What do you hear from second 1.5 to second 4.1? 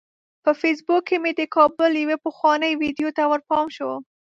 کابل یوې پخوانۍ ویډیو ته ورپام شو.